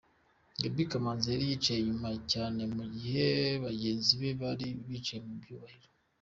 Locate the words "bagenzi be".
3.63-4.29